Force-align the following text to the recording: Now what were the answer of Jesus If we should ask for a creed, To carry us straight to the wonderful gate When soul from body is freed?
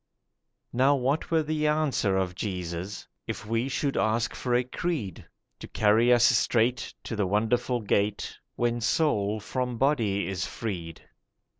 Now 0.73 0.95
what 0.95 1.29
were 1.29 1.43
the 1.43 1.67
answer 1.67 2.17
of 2.17 2.33
Jesus 2.33 3.07
If 3.27 3.45
we 3.45 3.69
should 3.69 3.95
ask 3.95 4.33
for 4.33 4.55
a 4.55 4.63
creed, 4.63 5.23
To 5.59 5.67
carry 5.67 6.11
us 6.11 6.23
straight 6.23 6.91
to 7.03 7.15
the 7.15 7.27
wonderful 7.27 7.81
gate 7.81 8.35
When 8.55 8.81
soul 8.81 9.39
from 9.39 9.77
body 9.77 10.27
is 10.27 10.43
freed? 10.47 11.03